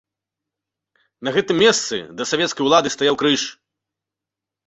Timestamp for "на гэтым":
1.27-1.57